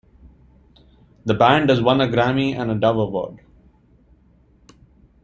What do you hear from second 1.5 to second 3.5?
has won a Grammy and a Dove Award.